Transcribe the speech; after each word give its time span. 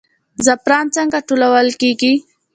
زعفران 0.45 0.85
څنګه 0.95 1.19
ټولول 1.27 1.67
کیږي؟ 1.81 2.13